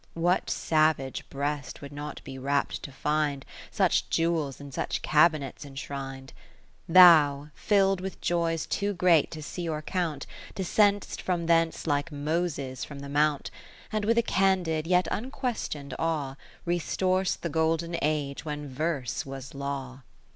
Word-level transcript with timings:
What 0.15 0.49
savage 0.49 1.29
breast 1.29 1.79
would 1.83 1.91
not 1.91 2.23
be 2.23 2.39
rap'd 2.39 2.81
to 2.81 2.91
find 2.91 3.45
Such 3.69 4.09
jewels 4.09 4.59
in 4.59 4.71
such 4.71 5.03
cabinets 5.03 5.63
en 5.63 5.75
shrin'd? 5.75 6.33
Thou 6.89 7.49
(fill'd 7.53 8.01
with 8.01 8.19
joys 8.19 8.65
too 8.65 8.93
great 8.95 9.29
to 9.29 9.43
see 9.43 9.69
or 9.69 9.83
count) 9.83 10.25
Descend'st 10.55 11.21
from 11.21 11.45
thence 11.45 11.85
like 11.85 12.11
Moses 12.11 12.83
from 12.83 12.97
the 13.01 13.09
Mount, 13.09 13.51
And 13.91 14.03
with 14.05 14.17
a 14.17 14.23
candid, 14.23 14.87
yet 14.87 15.07
unquestion'd 15.11 15.93
awe, 15.99 16.35
Restor'st 16.65 17.41
the 17.41 17.49
Golden 17.49 17.95
Age 18.01 18.43
when 18.43 18.67
Verse 18.67 19.23
was 19.23 19.53
Law. 19.53 20.01